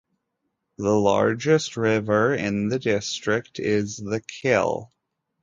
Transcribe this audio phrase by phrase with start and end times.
[0.79, 4.91] The largest river in the district is the Kyll.